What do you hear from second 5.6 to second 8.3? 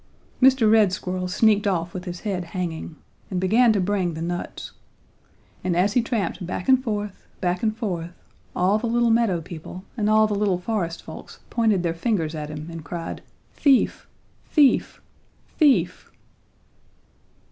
And as he tramped back and forth, back and forth,